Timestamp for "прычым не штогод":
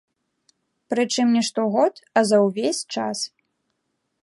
0.89-1.93